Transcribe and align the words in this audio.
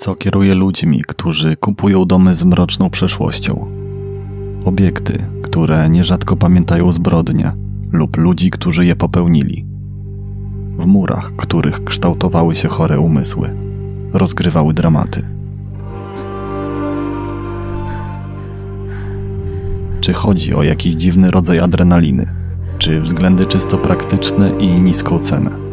Co 0.00 0.14
kieruje 0.14 0.54
ludźmi, 0.54 1.02
którzy 1.08 1.56
kupują 1.56 2.04
domy 2.04 2.34
z 2.34 2.44
mroczną 2.44 2.90
przeszłością? 2.90 3.66
Obiekty, 4.64 5.26
które 5.42 5.90
nierzadko 5.90 6.36
pamiętają 6.36 6.92
zbrodnie 6.92 7.52
lub 7.92 8.16
ludzi, 8.16 8.50
którzy 8.50 8.86
je 8.86 8.96
popełnili. 8.96 9.64
W 10.78 10.86
murach, 10.86 11.32
których 11.36 11.84
kształtowały 11.84 12.54
się 12.54 12.68
chore 12.68 13.00
umysły, 13.00 13.56
rozgrywały 14.12 14.74
dramaty. 14.74 15.28
Czy 20.00 20.12
chodzi 20.12 20.54
o 20.54 20.62
jakiś 20.62 20.94
dziwny 20.94 21.30
rodzaj 21.30 21.58
adrenaliny, 21.58 22.26
czy 22.78 23.00
względy 23.00 23.46
czysto 23.46 23.78
praktyczne 23.78 24.50
i 24.58 24.66
niską 24.68 25.18
cenę? 25.18 25.69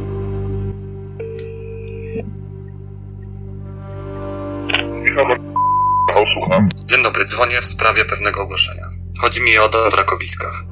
Dzwonię 7.38 7.62
w 7.62 7.66
sprawie 7.66 8.06
pewnego 8.06 8.42
ogłoszenia. 8.42 8.84
Chodzi 9.22 9.42
mi 9.42 9.58
o 9.58 9.70
dom 9.70 9.92
w 9.92 9.94
Rakowiskach. 9.94 10.64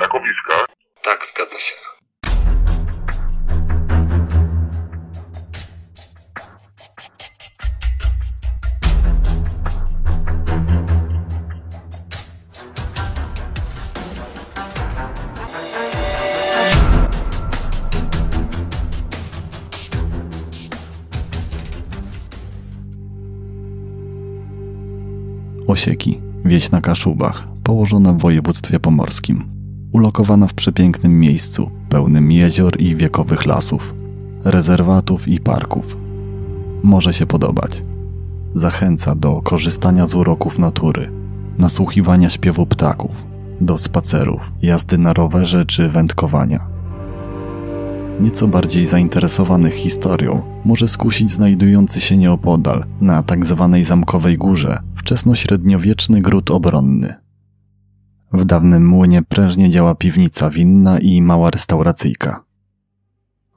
Rakowiska. 0.00 0.66
Tak, 1.02 1.26
zgadza 1.26 1.58
się. 1.58 1.74
Osieki, 25.72 26.20
wieś 26.44 26.70
na 26.70 26.80
Kaszubach, 26.80 27.48
położona 27.62 28.12
w 28.12 28.18
województwie 28.18 28.80
pomorskim. 28.80 29.44
Ulokowana 29.92 30.46
w 30.46 30.54
przepięknym 30.54 31.20
miejscu, 31.20 31.70
pełnym 31.88 32.32
jezior 32.32 32.80
i 32.80 32.96
wiekowych 32.96 33.46
lasów, 33.46 33.94
rezerwatów 34.44 35.28
i 35.28 35.40
parków. 35.40 35.96
Może 36.82 37.12
się 37.12 37.26
podobać. 37.26 37.82
Zachęca 38.54 39.14
do 39.14 39.42
korzystania 39.42 40.06
z 40.06 40.14
uroków 40.14 40.58
natury, 40.58 41.10
nasłuchiwania 41.58 42.30
śpiewu 42.30 42.66
ptaków, 42.66 43.24
do 43.60 43.78
spacerów, 43.78 44.52
jazdy 44.62 44.98
na 44.98 45.12
rowerze 45.12 45.66
czy 45.66 45.88
wędkowania. 45.88 46.66
Nieco 48.20 48.48
bardziej 48.48 48.86
zainteresowanych 48.86 49.74
historią 49.74 50.42
może 50.64 50.88
skusić 50.88 51.30
znajdujący 51.30 52.00
się 52.00 52.16
nieopodal, 52.16 52.84
na 53.00 53.22
tak 53.22 53.46
zwanej 53.46 53.84
Zamkowej 53.84 54.38
Górze, 54.38 54.78
wczesnośredniowieczny 54.94 56.20
gród 56.20 56.50
obronny. 56.50 57.14
W 58.32 58.44
dawnym 58.44 58.88
młynie 58.88 59.22
prężnie 59.22 59.70
działa 59.70 59.94
piwnica 59.94 60.50
winna 60.50 60.98
i 60.98 61.22
mała 61.22 61.50
restauracyjka. 61.50 62.44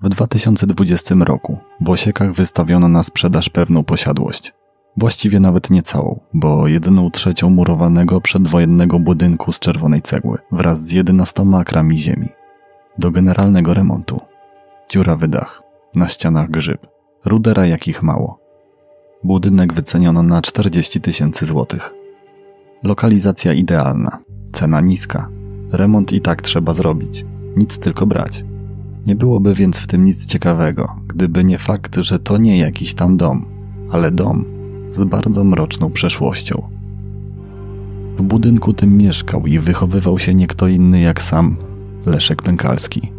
W 0.01 0.09
2020 0.09 1.15
roku 1.19 1.57
w 1.81 1.89
Osiekach 1.89 2.33
wystawiono 2.33 2.87
na 2.87 3.03
sprzedaż 3.03 3.49
pewną 3.49 3.83
posiadłość. 3.83 4.53
Właściwie 4.97 5.39
nawet 5.39 5.69
nie 5.69 5.81
całą, 5.81 6.19
bo 6.33 6.67
jedną 6.67 7.11
trzecią 7.11 7.49
murowanego 7.49 8.21
przedwojennego 8.21 8.99
budynku 8.99 9.51
z 9.51 9.59
czerwonej 9.59 10.01
cegły 10.01 10.37
wraz 10.51 10.85
z 10.85 10.91
11 10.91 11.43
akrami 11.55 11.97
ziemi. 11.97 12.29
Do 12.97 13.11
generalnego 13.11 13.73
remontu. 13.73 14.21
Dziurawy 14.89 15.27
dach, 15.27 15.63
na 15.95 16.09
ścianach 16.09 16.51
grzyb, 16.51 16.87
rudera 17.25 17.65
jakich 17.65 18.03
mało. 18.03 18.39
Budynek 19.23 19.73
wyceniono 19.73 20.23
na 20.23 20.41
40 20.41 21.01
tysięcy 21.01 21.45
złotych. 21.45 21.93
Lokalizacja 22.83 23.53
idealna, 23.53 24.17
cena 24.53 24.81
niska, 24.81 25.29
remont 25.71 26.13
i 26.13 26.21
tak 26.21 26.41
trzeba 26.41 26.73
zrobić, 26.73 27.25
nic 27.57 27.79
tylko 27.79 28.05
brać. 28.07 28.45
Nie 29.05 29.15
byłoby 29.15 29.53
więc 29.53 29.77
w 29.77 29.87
tym 29.87 30.05
nic 30.05 30.25
ciekawego, 30.25 30.95
gdyby 31.07 31.43
nie 31.43 31.57
fakt, 31.57 31.95
że 31.95 32.19
to 32.19 32.37
nie 32.37 32.57
jakiś 32.57 32.93
tam 32.93 33.17
dom, 33.17 33.45
ale 33.91 34.11
dom 34.11 34.45
z 34.89 35.03
bardzo 35.03 35.43
mroczną 35.43 35.91
przeszłością. 35.91 36.69
W 38.17 38.21
budynku 38.21 38.73
tym 38.73 38.97
mieszkał 38.97 39.47
i 39.47 39.59
wychowywał 39.59 40.19
się 40.19 40.33
nie 40.33 40.47
kto 40.47 40.67
inny 40.67 40.99
jak 40.99 41.21
sam 41.21 41.57
Leszek 42.05 42.43
Pękalski. 42.43 43.14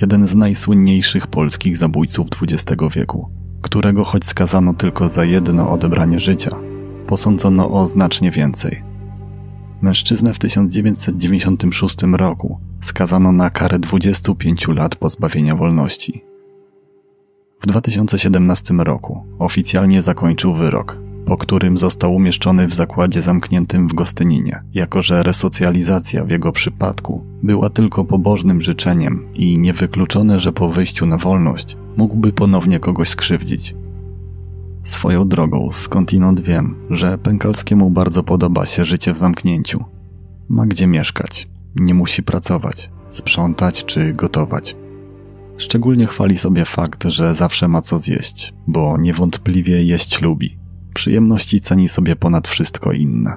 Jeden 0.00 0.28
z 0.28 0.34
najsłynniejszych 0.34 1.26
polskich 1.26 1.76
zabójców 1.76 2.26
XX 2.42 2.82
wieku, 2.94 3.28
którego 3.62 4.04
choć 4.04 4.24
skazano 4.24 4.74
tylko 4.74 5.08
za 5.08 5.24
jedno 5.24 5.70
odebranie 5.70 6.20
życia, 6.20 6.50
posądzono 7.06 7.70
o 7.70 7.86
znacznie 7.86 8.30
więcej. 8.30 8.82
Mężczyznę 9.82 10.34
w 10.34 10.38
1996 10.38 11.96
roku 12.12 12.60
skazano 12.80 13.32
na 13.32 13.50
karę 13.50 13.78
25 13.78 14.68
lat 14.68 14.96
pozbawienia 14.96 15.56
wolności. 15.56 16.24
W 17.60 17.66
2017 17.66 18.74
roku 18.74 19.26
oficjalnie 19.38 20.02
zakończył 20.02 20.54
wyrok, 20.54 20.98
po 21.26 21.36
którym 21.36 21.78
został 21.78 22.14
umieszczony 22.14 22.66
w 22.66 22.74
zakładzie 22.74 23.22
zamkniętym 23.22 23.88
w 23.88 23.94
Gostyninie, 23.94 24.62
jako 24.74 25.02
że 25.02 25.22
resocjalizacja 25.22 26.24
w 26.24 26.30
jego 26.30 26.52
przypadku 26.52 27.23
była 27.44 27.70
tylko 27.70 28.04
pobożnym 28.04 28.62
życzeniem 28.62 29.26
i 29.34 29.58
niewykluczone, 29.58 30.40
że 30.40 30.52
po 30.52 30.68
wyjściu 30.68 31.06
na 31.06 31.18
wolność 31.18 31.76
mógłby 31.96 32.32
ponownie 32.32 32.80
kogoś 32.80 33.08
skrzywdzić. 33.08 33.74
Swoją 34.82 35.28
drogą 35.28 35.68
skądinąd 35.72 36.40
wiem, 36.40 36.76
że 36.90 37.18
Pękalskiemu 37.18 37.90
bardzo 37.90 38.22
podoba 38.22 38.66
się 38.66 38.84
życie 38.84 39.12
w 39.12 39.18
zamknięciu. 39.18 39.84
Ma 40.48 40.66
gdzie 40.66 40.86
mieszkać, 40.86 41.48
nie 41.76 41.94
musi 41.94 42.22
pracować, 42.22 42.90
sprzątać 43.08 43.84
czy 43.84 44.12
gotować. 44.12 44.76
Szczególnie 45.56 46.06
chwali 46.06 46.38
sobie 46.38 46.64
fakt, 46.64 47.04
że 47.04 47.34
zawsze 47.34 47.68
ma 47.68 47.82
co 47.82 47.98
zjeść, 47.98 48.54
bo 48.66 48.98
niewątpliwie 48.98 49.84
jeść 49.84 50.22
lubi. 50.22 50.58
Przyjemności 50.94 51.60
ceni 51.60 51.88
sobie 51.88 52.16
ponad 52.16 52.48
wszystko 52.48 52.92
inne. 52.92 53.36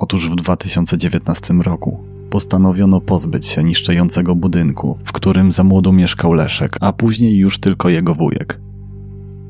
Otóż 0.00 0.30
w 0.30 0.34
2019 0.34 1.54
roku 1.54 2.04
postanowiono 2.30 3.00
pozbyć 3.00 3.46
się 3.46 3.64
niszczejącego 3.64 4.34
budynku, 4.34 4.98
w 5.04 5.12
którym 5.12 5.52
za 5.52 5.64
młodu 5.64 5.92
mieszkał 5.92 6.32
Leszek, 6.32 6.76
a 6.80 6.92
później 6.92 7.38
już 7.38 7.58
tylko 7.58 7.88
jego 7.88 8.14
wujek. 8.14 8.60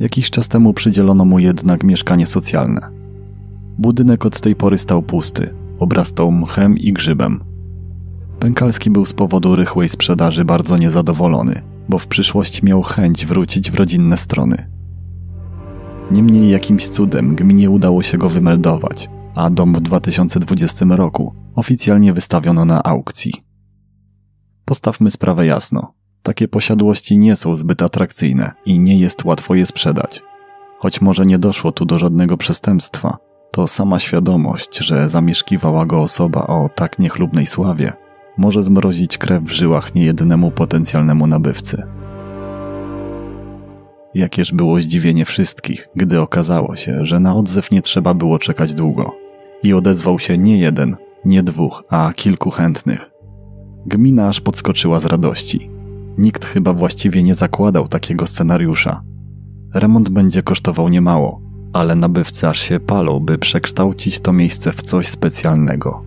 Jakiś 0.00 0.31
czas 0.31 0.48
temu 0.48 0.75
przydzielono 0.75 1.25
mu 1.25 1.38
jednak 1.38 1.84
mieszkanie 1.84 2.26
socjalne. 2.26 2.81
Budynek 3.78 4.26
od 4.26 4.41
tej 4.41 4.56
pory 4.56 4.78
stał 4.78 5.03
pusty, 5.03 5.54
obrastał 5.78 6.32
mchem 6.32 6.78
i 6.78 6.92
grzybem. 6.92 7.41
Pękalski 8.41 8.91
był 8.91 9.06
z 9.06 9.12
powodu 9.12 9.56
rychłej 9.56 9.88
sprzedaży 9.88 10.44
bardzo 10.44 10.78
niezadowolony, 10.78 11.62
bo 11.88 11.99
w 11.99 12.06
przyszłości 12.06 12.64
miał 12.64 12.82
chęć 12.82 13.26
wrócić 13.26 13.70
w 13.70 13.75
rodzinne 13.75 14.17
strony. 14.17 14.70
Niemniej 16.11 16.50
jakimś 16.50 16.88
cudem 16.88 17.34
gminie 17.34 17.70
udało 17.70 18.02
się 18.02 18.19
go 18.19 18.28
wymeldować, 18.28 19.08
a 19.34 19.50
dom 19.50 19.75
w 19.75 19.80
2020 19.80 20.86
roku 20.88 21.34
oficjalnie 21.54 22.12
wystawiono 22.12 22.64
na 22.64 22.82
aukcji. 22.82 23.32
Postawmy 24.64 25.10
sprawę 25.10 25.46
jasno. 25.46 25.94
Takie 26.22 26.48
posiadłości 26.48 27.19
nie 27.19 27.36
są 27.36 27.56
zbyt 27.56 27.82
atrakcyjne 27.82 28.52
i 28.66 28.78
nie 28.78 29.00
jest 29.00 29.25
łatwo 29.25 29.54
je 29.54 29.66
sprzedać. 29.66 30.22
Choć 30.78 31.00
może 31.00 31.26
nie 31.26 31.38
doszło 31.38 31.72
tu 31.72 31.84
do 31.84 31.98
żadnego 31.98 32.36
przestępstwa, 32.36 33.16
to 33.50 33.69
sama 33.69 33.98
świadomość, 33.98 34.78
że 34.78 35.08
zamieszkiwała 35.08 35.86
go 35.86 36.00
osoba 36.00 36.46
o 36.46 36.69
tak 36.69 36.98
niechlubnej 36.98 37.46
sławie, 37.46 37.92
może 38.36 38.62
zmrozić 38.62 39.19
krew 39.19 39.44
w 39.44 39.50
żyłach 39.50 39.94
niejednemu 39.94 40.50
potencjalnemu 40.50 41.26
nabywcy. 41.26 41.82
Jakież 44.14 44.52
było 44.52 44.81
zdziwienie 44.81 45.25
wszystkich, 45.25 45.88
gdy 45.96 46.20
okazało 46.20 46.76
się, 46.76 47.06
że 47.06 47.20
na 47.20 47.34
odzew 47.34 47.70
nie 47.70 47.82
trzeba 47.82 48.14
było 48.14 48.38
czekać 48.38 48.75
długo. 48.75 49.12
I 49.62 49.72
odezwał 49.75 50.19
się 50.19 50.38
nie 50.38 50.58
jeden, 50.58 50.96
nie 51.25 51.43
dwóch, 51.43 51.84
a 51.90 52.12
kilku 52.16 52.50
chętnych. 52.50 53.10
Gmina 53.87 54.28
aż 54.28 54.40
podskoczyła 54.40 55.00
z 55.00 55.05
radości. 55.05 55.70
Nikt 56.19 56.44
chyba 56.44 56.72
właściwie 56.72 57.22
nie 57.22 57.34
zakładał 57.34 57.88
takiego 57.88 58.26
scenariusza. 58.26 59.02
Remont 59.75 60.08
będzie 60.08 60.43
kosztował 60.43 60.88
niemało, 60.88 61.40
ale 61.72 61.94
nabywcy 61.94 62.49
aż 62.49 62.60
się 62.60 62.81
palą, 62.81 63.20
by 63.20 63.38
przekształcić 63.38 64.20
to 64.20 64.32
miejsce 64.32 64.72
w 64.72 64.82
coś 64.82 65.08
specjalnego. 65.08 66.02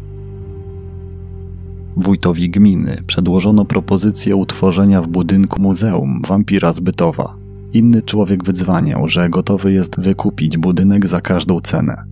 Wójtowi 1.98 2.50
gminy 2.50 2.98
przedłożono 3.08 3.66
propozycję 3.66 4.36
utworzenia 4.36 5.02
w 5.02 5.08
budynku 5.08 5.62
muzeum 5.62 6.22
wampira 6.28 6.74
zbytowa. 6.74 7.41
Inny 7.74 8.02
człowiek 8.02 8.44
wydzwaniał, 8.44 9.08
że 9.10 9.30
gotowy 9.30 9.72
jest 9.72 10.00
wykupić 10.00 10.58
budynek 10.58 11.08
za 11.08 11.22
każdą 11.22 11.60
cenę. 11.60 12.04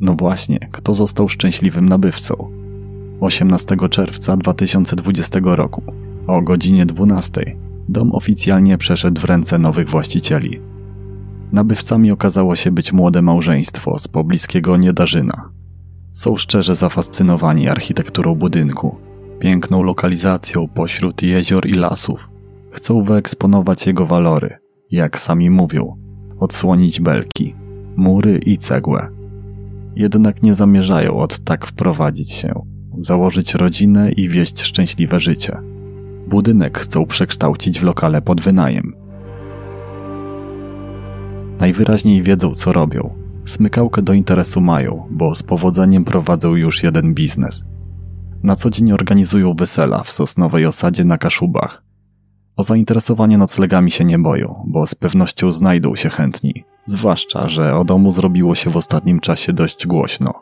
No 0.00 0.14
właśnie, 0.14 0.58
kto 0.72 0.94
został 0.94 1.28
szczęśliwym 1.28 1.88
nabywcą? 1.88 2.34
18 3.20 3.76
czerwca 3.90 4.36
2020 4.36 5.40
roku 5.42 5.82
o 6.26 6.42
godzinie 6.42 6.86
12 6.86 7.56
dom 7.88 8.12
oficjalnie 8.12 8.78
przeszedł 8.78 9.20
w 9.20 9.24
ręce 9.24 9.58
nowych 9.58 9.88
właścicieli. 9.88 10.60
Nabywcami 11.52 12.10
okazało 12.10 12.56
się 12.56 12.70
być 12.70 12.92
młode 12.92 13.22
małżeństwo 13.22 13.98
z 13.98 14.08
pobliskiego 14.08 14.76
Niedarzyna. 14.76 15.50
Są 16.12 16.36
szczerze 16.36 16.76
zafascynowani 16.76 17.68
architekturą 17.68 18.34
budynku, 18.34 18.96
piękną 19.38 19.82
lokalizacją 19.82 20.68
pośród 20.68 21.22
jezior 21.22 21.66
i 21.66 21.72
lasów. 21.72 22.35
Chcą 22.76 23.02
wyeksponować 23.02 23.86
jego 23.86 24.06
walory, 24.06 24.50
jak 24.90 25.20
sami 25.20 25.50
mówią, 25.50 25.96
odsłonić 26.38 27.00
belki, 27.00 27.54
mury 27.96 28.38
i 28.38 28.58
cegłę. 28.58 29.08
Jednak 29.96 30.42
nie 30.42 30.54
zamierzają 30.54 31.16
od 31.16 31.38
tak 31.38 31.66
wprowadzić 31.66 32.32
się, 32.32 32.62
założyć 32.98 33.54
rodzinę 33.54 34.12
i 34.12 34.28
wieść 34.28 34.62
szczęśliwe 34.62 35.20
życie. 35.20 35.58
Budynek 36.28 36.78
chcą 36.78 37.06
przekształcić 37.06 37.80
w 37.80 37.82
lokale 37.82 38.22
pod 38.22 38.40
wynajem. 38.40 38.94
Najwyraźniej 41.60 42.22
wiedzą, 42.22 42.54
co 42.54 42.72
robią. 42.72 43.14
Smykałkę 43.46 44.02
do 44.02 44.12
interesu 44.12 44.60
mają, 44.60 45.06
bo 45.10 45.34
z 45.34 45.42
powodzeniem 45.42 46.04
prowadzą 46.04 46.54
już 46.54 46.82
jeden 46.82 47.14
biznes. 47.14 47.64
Na 48.42 48.56
co 48.56 48.70
dzień 48.70 48.92
organizują 48.92 49.54
wesela 49.54 50.02
w 50.02 50.10
sosnowej 50.10 50.66
osadzie 50.66 51.04
na 51.04 51.18
Kaszubach. 51.18 51.85
O 52.56 52.64
zainteresowanie 52.64 53.38
noclegami 53.38 53.90
się 53.90 54.04
nie 54.04 54.18
boją, 54.18 54.64
bo 54.66 54.86
z 54.86 54.94
pewnością 54.94 55.52
znajdą 55.52 55.96
się 55.96 56.10
chętni. 56.10 56.64
Zwłaszcza, 56.86 57.48
że 57.48 57.76
o 57.76 57.84
domu 57.84 58.12
zrobiło 58.12 58.54
się 58.54 58.70
w 58.70 58.76
ostatnim 58.76 59.20
czasie 59.20 59.52
dość 59.52 59.86
głośno. 59.86 60.32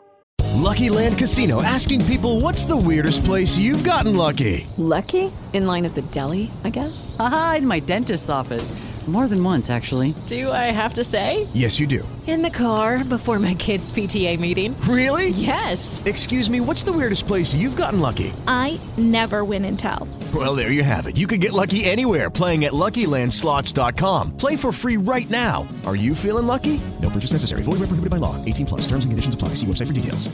Lucky 0.63 0.89
Land 0.89 1.19
Casino 1.19 1.61
asking 1.75 2.03
people 2.03 2.29
what's 2.29 2.67
the 2.67 2.89
weirdest 2.89 3.21
place 3.21 3.61
you've 3.61 3.83
gotten 3.83 4.13
lucky? 4.17 4.65
Lucky? 4.77 5.29
In 5.53 5.65
line 5.65 5.87
at 5.87 5.93
the 5.93 6.01
deli, 6.01 6.49
I 6.65 6.71
guess? 6.71 7.15
Aha, 7.19 7.55
in 7.57 7.65
my 7.65 7.81
dentist's 7.81 8.29
office. 8.41 8.73
More 9.07 9.27
than 9.27 9.43
once, 9.43 9.69
actually. 9.69 10.15
Do 10.25 10.51
I 10.51 10.71
have 10.73 10.93
to 10.93 11.03
say? 11.03 11.45
Yes, 11.53 11.79
you 11.79 11.85
do. 11.85 12.07
In 12.25 12.41
the 12.41 12.49
car 12.49 13.03
before 13.03 13.37
my 13.37 13.53
kids' 13.53 13.91
PTA 13.91 14.39
meeting. 14.39 14.75
Really? 14.89 15.29
Yes. 15.29 16.01
Excuse 16.05 16.49
me, 16.49 16.59
what's 16.59 16.81
the 16.81 16.91
weirdest 16.91 17.27
place 17.27 17.53
you've 17.53 17.75
gotten 17.75 17.99
lucky? 17.99 18.33
I 18.47 18.79
never 18.97 19.43
win 19.43 19.63
and 19.65 19.77
tell. 19.77 20.07
Well, 20.33 20.55
there 20.55 20.71
you 20.71 20.81
have 20.83 21.05
it. 21.05 21.17
You 21.17 21.27
can 21.27 21.39
get 21.39 21.53
lucky 21.53 21.85
anywhere 21.85 22.31
playing 22.31 22.65
at 22.65 22.73
LuckyLandSlots.com. 22.73 24.31
Play 24.37 24.55
for 24.55 24.71
free 24.71 24.97
right 24.97 25.29
now. 25.29 25.67
Are 25.85 25.95
you 25.95 26.15
feeling 26.15 26.47
lucky? 26.47 26.81
No 26.99 27.11
purchase 27.11 27.31
necessary. 27.31 27.61
Void 27.61 27.77
where 27.77 27.87
prohibited 27.87 28.09
by 28.09 28.17
law. 28.17 28.35
18 28.45 28.65
plus. 28.65 28.81
Terms 28.87 29.05
and 29.05 29.11
conditions 29.11 29.35
apply. 29.35 29.49
See 29.49 29.67
website 29.67 29.87
for 29.87 29.93
details. 29.93 30.29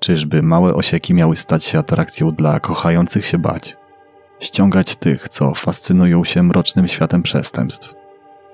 Czyżby 0.00 0.42
małe 0.42 0.74
osieki 0.74 1.14
miały 1.14 1.36
stać 1.36 1.64
się 1.64 1.78
atrakcją 1.78 2.32
dla 2.32 2.60
kochających 2.60 3.26
się 3.26 3.38
bać? 3.38 3.76
Ściągać 4.40 4.96
tych, 4.96 5.28
co 5.28 5.54
fascynują 5.54 6.24
się 6.24 6.42
mrocznym 6.42 6.88
światem 6.88 7.22
przestępstw. 7.22 7.94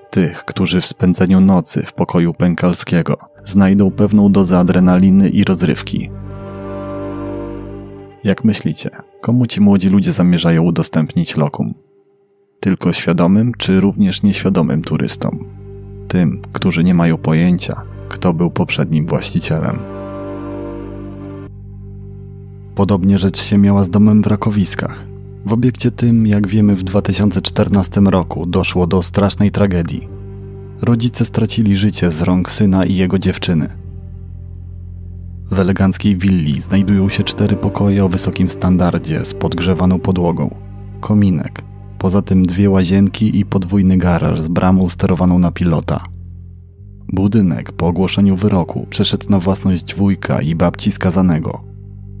Tych, 0.09 0.45
którzy 0.45 0.81
w 0.81 0.85
spędzeniu 0.85 1.41
nocy 1.41 1.83
w 1.85 1.93
pokoju 1.93 2.33
pękalskiego 2.33 3.17
znajdą 3.43 3.91
pewną 3.91 4.31
dozę 4.31 4.57
adrenaliny 4.57 5.29
i 5.29 5.43
rozrywki. 5.43 6.09
Jak 8.23 8.43
myślicie, 8.43 8.89
komu 9.21 9.47
ci 9.47 9.61
młodzi 9.61 9.89
ludzie 9.89 10.13
zamierzają 10.13 10.63
udostępnić 10.63 11.37
lokum? 11.37 11.73
Tylko 12.59 12.93
świadomym 12.93 13.51
czy 13.57 13.79
również 13.79 14.23
nieświadomym 14.23 14.81
turystom? 14.81 15.45
Tym, 16.07 16.41
którzy 16.53 16.83
nie 16.83 16.93
mają 16.93 17.17
pojęcia, 17.17 17.81
kto 18.09 18.33
był 18.33 18.51
poprzednim 18.51 19.05
właścicielem. 19.05 19.79
Podobnie 22.75 23.19
rzecz 23.19 23.41
się 23.41 23.57
miała 23.57 23.83
z 23.83 23.89
domem 23.89 24.21
w 24.21 24.27
Rakowiskach. 24.27 25.06
W 25.47 25.53
obiekcie 25.53 25.91
tym, 25.91 26.27
jak 26.27 26.47
wiemy, 26.47 26.75
w 26.75 26.83
2014 26.83 28.01
roku 28.01 28.45
doszło 28.45 28.87
do 28.87 29.03
strasznej 29.03 29.51
tragedii. 29.51 30.07
Rodzice 30.81 31.25
stracili 31.25 31.77
życie 31.77 32.11
z 32.11 32.21
rąk 32.21 32.51
syna 32.51 32.85
i 32.85 32.95
jego 32.95 33.19
dziewczyny. 33.19 33.69
W 35.51 35.59
eleganckiej 35.59 36.17
willi 36.17 36.61
znajdują 36.61 37.09
się 37.09 37.23
cztery 37.23 37.55
pokoje 37.55 38.05
o 38.05 38.09
wysokim 38.09 38.49
standardzie 38.49 39.25
z 39.25 39.33
podgrzewaną 39.33 39.99
podłogą, 39.99 40.55
kominek, 40.99 41.61
poza 41.97 42.21
tym 42.21 42.45
dwie 42.45 42.69
łazienki 42.69 43.39
i 43.39 43.45
podwójny 43.45 43.97
garaż 43.97 44.41
z 44.41 44.47
bramą 44.47 44.89
sterowaną 44.89 45.39
na 45.39 45.51
pilota. 45.51 46.05
Budynek 47.13 47.71
po 47.71 47.87
ogłoszeniu 47.87 48.35
wyroku 48.35 48.87
przeszedł 48.89 49.29
na 49.29 49.39
własność 49.39 49.95
wujka 49.95 50.41
i 50.41 50.55
babci 50.55 50.91
skazanego. 50.91 51.76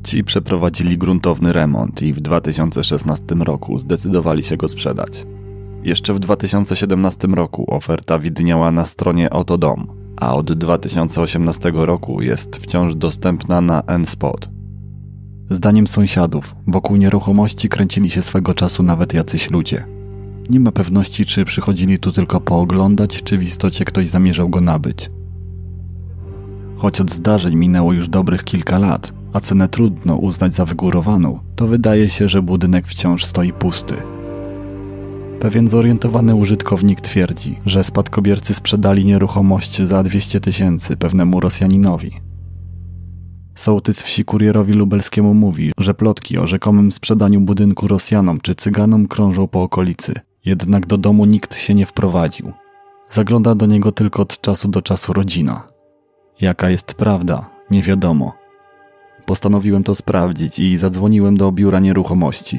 Ci 0.07 0.23
przeprowadzili 0.23 0.97
gruntowny 0.97 1.53
remont 1.53 2.01
i 2.01 2.13
w 2.13 2.21
2016 2.21 3.25
roku 3.35 3.79
zdecydowali 3.79 4.43
się 4.43 4.57
go 4.57 4.69
sprzedać. 4.69 5.23
Jeszcze 5.83 6.13
w 6.13 6.19
2017 6.19 7.27
roku 7.27 7.75
oferta 7.75 8.19
widniała 8.19 8.71
na 8.71 8.85
stronie 8.85 9.29
Otodom, 9.29 9.87
a 10.17 10.35
od 10.35 10.53
2018 10.53 11.71
roku 11.75 12.21
jest 12.21 12.55
wciąż 12.55 12.95
dostępna 12.95 13.61
na 13.61 13.83
N-Spot. 13.87 14.49
Zdaniem 15.49 15.87
sąsiadów, 15.87 16.55
wokół 16.67 16.97
nieruchomości 16.97 17.69
kręcili 17.69 18.09
się 18.09 18.21
swego 18.21 18.53
czasu 18.53 18.83
nawet 18.83 19.13
jacyś 19.13 19.51
ludzie. 19.51 19.85
Nie 20.49 20.59
ma 20.59 20.71
pewności, 20.71 21.25
czy 21.25 21.45
przychodzili 21.45 21.99
tu 21.99 22.11
tylko 22.11 22.41
pooglądać, 22.41 23.23
czy 23.23 23.37
w 23.37 23.43
istocie 23.43 23.85
ktoś 23.85 24.07
zamierzał 24.07 24.49
go 24.49 24.61
nabyć. 24.61 25.11
Choć 26.77 27.01
od 27.01 27.11
zdarzeń 27.11 27.55
minęło 27.55 27.93
już 27.93 28.09
dobrych 28.09 28.43
kilka 28.43 28.79
lat, 28.79 29.16
a 29.33 29.39
cenę 29.39 29.67
trudno 29.67 30.15
uznać 30.15 30.55
za 30.55 30.65
wygórowaną, 30.65 31.39
to 31.55 31.67
wydaje 31.67 32.09
się, 32.09 32.29
że 32.29 32.41
budynek 32.41 32.87
wciąż 32.87 33.25
stoi 33.25 33.53
pusty. 33.53 33.95
Pewien 35.39 35.69
zorientowany 35.69 36.35
użytkownik 36.35 37.01
twierdzi, 37.01 37.59
że 37.65 37.83
spadkobiercy 37.83 38.53
sprzedali 38.53 39.05
nieruchomość 39.05 39.81
za 39.81 40.03
200 40.03 40.39
tysięcy 40.39 40.97
pewnemu 40.97 41.39
Rosjaninowi. 41.39 42.11
Sołtys 43.55 44.01
wsi 44.01 44.25
kurierowi 44.25 44.73
lubelskiemu 44.73 45.33
mówi, 45.33 45.71
że 45.77 45.93
plotki 45.93 46.37
o 46.37 46.47
rzekomym 46.47 46.91
sprzedaniu 46.91 47.41
budynku 47.41 47.87
Rosjanom 47.87 48.39
czy 48.41 48.55
Cyganom 48.55 49.07
krążą 49.07 49.47
po 49.47 49.63
okolicy, 49.63 50.13
jednak 50.45 50.87
do 50.87 50.97
domu 50.97 51.25
nikt 51.25 51.55
się 51.55 51.75
nie 51.75 51.85
wprowadził. 51.85 52.51
Zagląda 53.11 53.55
do 53.55 53.65
niego 53.65 53.91
tylko 53.91 54.21
od 54.21 54.41
czasu 54.41 54.67
do 54.67 54.81
czasu 54.81 55.13
rodzina. 55.13 55.67
Jaka 56.41 56.69
jest 56.69 56.93
prawda, 56.93 57.49
nie 57.71 57.83
wiadomo. 57.83 58.33
Postanowiłem 59.27 59.83
to 59.83 59.95
sprawdzić 59.95 60.59
i 60.59 60.77
zadzwoniłem 60.77 61.37
do 61.37 61.51
biura 61.51 61.79
nieruchomości. 61.79 62.57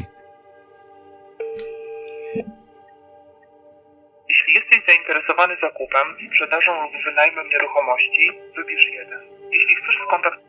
Jeśli 4.29 4.55
jesteś 4.55 4.79
zainteresowany 4.89 5.55
zakupem, 5.63 6.07
sprzedażą 6.31 6.73
lub 6.83 6.93
wynajmem 7.05 7.47
nieruchomości, 7.49 8.33
wybierz 8.57 8.87
jeden. 8.87 9.21
Jeśli 9.53 9.75
chcesz 9.77 9.97
skontaktować... 10.07 10.49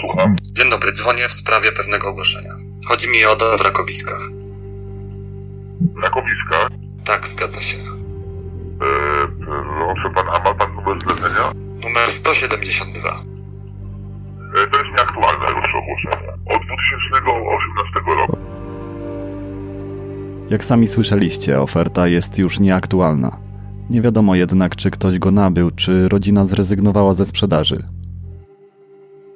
Słucham. 0.00 0.36
Dzień 0.56 0.70
dobry, 0.70 0.92
dzwonię 0.92 1.28
w 1.28 1.32
sprawie 1.32 1.72
pewnego 1.76 2.08
ogłoszenia. 2.08 2.54
Chodzi 2.88 3.08
mi 3.08 3.24
o 3.24 3.36
dom 3.36 3.58
w 3.58 3.60
Rakowiskach. 3.60 4.22
Rakowiska. 6.02 6.68
Tak, 7.04 7.28
zgadza 7.28 7.60
się. 7.60 7.89
E, 9.30 9.94
proszę 9.94 10.10
pana, 10.14 10.32
a 10.32 10.44
ma 10.44 10.54
pan 10.54 10.74
numer 10.74 10.98
zlecenia? 11.02 11.52
Numer 11.82 12.06
172. 12.08 13.10
E, 13.10 14.70
to 14.70 14.78
jest 14.78 14.90
nieaktualne 14.90 15.60
już 15.60 15.74
ogłoszenie. 15.74 16.32
Od 16.32 16.62
2018 16.66 18.00
roku. 18.18 18.36
Jak 20.50 20.64
sami 20.64 20.86
słyszeliście, 20.86 21.60
oferta 21.60 22.08
jest 22.08 22.38
już 22.38 22.60
nieaktualna. 22.60 23.36
Nie 23.90 24.02
wiadomo 24.02 24.34
jednak, 24.34 24.76
czy 24.76 24.90
ktoś 24.90 25.18
go 25.18 25.30
nabył, 25.30 25.70
czy 25.70 26.08
rodzina 26.08 26.44
zrezygnowała 26.44 27.14
ze 27.14 27.26
sprzedaży. 27.26 27.84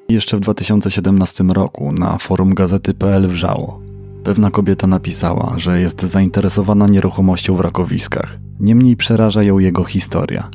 Jeszcze 0.08 0.36
w 0.36 0.40
2017 0.40 1.44
roku 1.44 1.92
na 1.92 2.18
forum 2.18 2.54
gazety.pl 2.54 3.28
wrzało. 3.28 3.83
Pewna 4.24 4.50
kobieta 4.50 4.86
napisała, 4.86 5.54
że 5.56 5.80
jest 5.80 6.02
zainteresowana 6.02 6.86
nieruchomością 6.86 7.56
w 7.56 7.60
Rakowiskach. 7.60 8.38
Niemniej 8.60 8.96
przeraża 8.96 9.42
ją 9.42 9.58
jego 9.58 9.84
historia. 9.84 10.50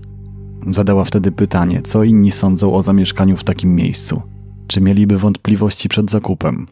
Zadała 0.67 1.03
wtedy 1.03 1.31
pytanie, 1.31 1.81
co 1.81 2.03
inni 2.03 2.31
sądzą 2.31 2.73
o 2.73 2.81
zamieszkaniu 2.81 3.37
w 3.37 3.43
takim 3.43 3.75
miejscu. 3.75 4.21
Czy 4.67 4.81
mieliby 4.81 5.17
wątpliwości 5.17 5.89
przed 5.89 6.11
zakupem? 6.11 6.67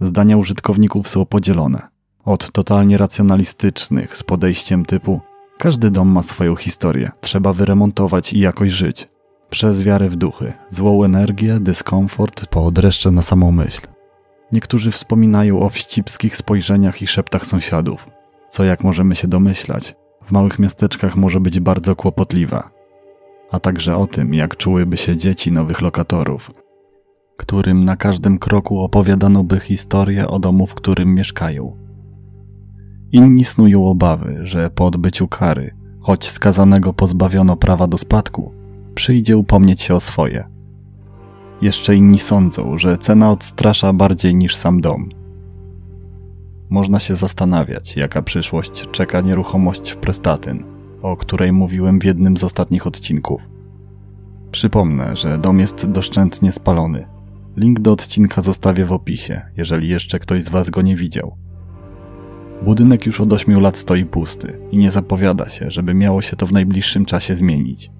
Zdania 0.00 0.36
użytkowników 0.36 1.08
są 1.08 1.26
podzielone. 1.26 1.88
Od 2.24 2.50
totalnie 2.52 2.98
racjonalistycznych 2.98 4.16
z 4.16 4.22
podejściem 4.22 4.84
typu 4.84 5.20
każdy 5.58 5.90
dom 5.90 6.08
ma 6.08 6.22
swoją 6.22 6.56
historię, 6.56 7.10
trzeba 7.20 7.52
wyremontować 7.52 8.32
i 8.32 8.38
jakoś 8.38 8.72
żyć. 8.72 9.08
Przez 9.50 9.82
wiarę 9.82 10.10
w 10.10 10.16
duchy, 10.16 10.52
złą 10.70 11.04
energię, 11.04 11.60
dyskomfort, 11.60 12.46
po 12.46 12.70
dreszcze 12.70 13.10
na 13.10 13.22
samą 13.22 13.52
myśl. 13.52 13.95
Niektórzy 14.52 14.90
wspominają 14.90 15.60
o 15.60 15.68
wścibskich 15.68 16.36
spojrzeniach 16.36 17.02
i 17.02 17.06
szeptach 17.06 17.46
sąsiadów, 17.46 18.06
co 18.48 18.64
jak 18.64 18.84
możemy 18.84 19.16
się 19.16 19.28
domyślać, 19.28 19.94
w 20.24 20.32
małych 20.32 20.58
miasteczkach 20.58 21.16
może 21.16 21.40
być 21.40 21.60
bardzo 21.60 21.96
kłopotliwe. 21.96 22.62
A 23.50 23.60
także 23.60 23.96
o 23.96 24.06
tym, 24.06 24.34
jak 24.34 24.56
czułyby 24.56 24.96
się 24.96 25.16
dzieci 25.16 25.52
nowych 25.52 25.80
lokatorów, 25.80 26.50
którym 27.36 27.84
na 27.84 27.96
każdym 27.96 28.38
kroku 28.38 28.80
opowiadano 28.80 29.44
by 29.44 29.60
historię 29.60 30.28
o 30.28 30.38
domu, 30.38 30.66
w 30.66 30.74
którym 30.74 31.14
mieszkają. 31.14 31.76
Inni 33.12 33.44
snują 33.44 33.86
obawy, 33.86 34.38
że 34.42 34.70
po 34.70 34.86
odbyciu 34.86 35.28
kary, 35.28 35.74
choć 36.00 36.28
skazanego 36.28 36.92
pozbawiono 36.92 37.56
prawa 37.56 37.86
do 37.86 37.98
spadku, 37.98 38.52
przyjdzie 38.94 39.36
upomnieć 39.36 39.82
się 39.82 39.94
o 39.94 40.00
swoje. 40.00 40.55
Jeszcze 41.62 41.96
inni 41.96 42.18
sądzą, 42.18 42.78
że 42.78 42.98
cena 42.98 43.30
odstrasza 43.30 43.92
bardziej 43.92 44.34
niż 44.34 44.56
sam 44.56 44.80
dom. 44.80 45.08
Można 46.70 47.00
się 47.00 47.14
zastanawiać, 47.14 47.96
jaka 47.96 48.22
przyszłość 48.22 48.88
czeka 48.90 49.20
nieruchomość 49.20 49.90
w 49.90 49.96
Prestatyn, 49.96 50.64
o 51.02 51.16
której 51.16 51.52
mówiłem 51.52 52.00
w 52.00 52.04
jednym 52.04 52.36
z 52.36 52.44
ostatnich 52.44 52.86
odcinków. 52.86 53.48
Przypomnę, 54.50 55.16
że 55.16 55.38
dom 55.38 55.60
jest 55.60 55.86
doszczętnie 55.86 56.52
spalony. 56.52 57.06
Link 57.56 57.80
do 57.80 57.92
odcinka 57.92 58.42
zostawię 58.42 58.84
w 58.84 58.92
opisie, 58.92 59.42
jeżeli 59.56 59.88
jeszcze 59.88 60.18
ktoś 60.18 60.42
z 60.42 60.48
Was 60.48 60.70
go 60.70 60.82
nie 60.82 60.96
widział. 60.96 61.36
Budynek 62.62 63.06
już 63.06 63.20
od 63.20 63.32
8 63.32 63.60
lat 63.60 63.78
stoi 63.78 64.04
pusty 64.04 64.60
i 64.70 64.78
nie 64.78 64.90
zapowiada 64.90 65.48
się, 65.48 65.70
żeby 65.70 65.94
miało 65.94 66.22
się 66.22 66.36
to 66.36 66.46
w 66.46 66.52
najbliższym 66.52 67.04
czasie 67.04 67.34
zmienić. 67.34 67.90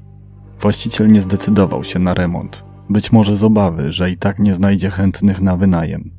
Właściciel 0.60 1.12
nie 1.12 1.20
zdecydował 1.20 1.84
się 1.84 1.98
na 1.98 2.14
remont, 2.14 2.64
być 2.90 3.12
może 3.12 3.36
z 3.36 3.44
obawy, 3.44 3.92
że 3.92 4.10
i 4.10 4.16
tak 4.16 4.38
nie 4.38 4.54
znajdzie 4.54 4.90
chętnych 4.90 5.40
na 5.40 5.56
wynajem. 5.56 6.10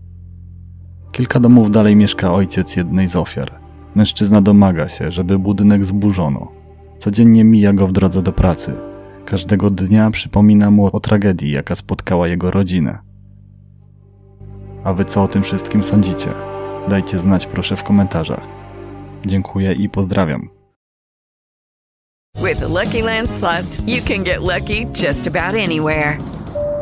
Kilka 1.11 1.39
domów 1.39 1.71
dalej 1.71 1.95
mieszka 1.95 2.33
ojciec 2.33 2.75
jednej 2.75 3.07
z 3.07 3.15
ofiar. 3.15 3.51
Mężczyzna 3.95 4.41
domaga 4.41 4.89
się, 4.89 5.11
żeby 5.11 5.39
budynek 5.39 5.85
zburzono. 5.85 6.51
Codziennie 6.97 7.43
mija 7.43 7.73
go 7.73 7.87
w 7.87 7.91
drodze 7.91 8.21
do 8.21 8.33
pracy. 8.33 8.73
Każdego 9.25 9.69
dnia 9.69 10.11
przypomina 10.11 10.71
mu 10.71 10.85
o 10.85 10.99
tragedii, 10.99 11.51
jaka 11.51 11.75
spotkała 11.75 12.27
jego 12.27 12.51
rodzinę. 12.51 12.99
A 14.83 14.93
wy 14.93 15.05
co 15.05 15.23
o 15.23 15.27
tym 15.27 15.43
wszystkim 15.43 15.83
sądzicie? 15.83 16.33
Dajcie 16.89 17.19
znać 17.19 17.47
proszę 17.47 17.75
w 17.75 17.83
komentarzach. 17.83 18.43
Dziękuję 19.25 19.73
i 19.73 19.89
pozdrawiam. 19.89 20.49
With 22.43 22.59
the 22.59 22.67
Lucky 22.67 23.01
Land 23.01 23.31
slots, 23.31 23.81
you 23.87 24.01
can 24.07 24.23
get 24.23 24.39
lucky 24.41 24.87
just 25.03 25.27
about 25.27 25.55
anywhere. 25.55 26.36